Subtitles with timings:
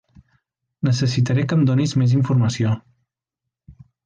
[0.87, 2.73] Necessitaré que em donis més informació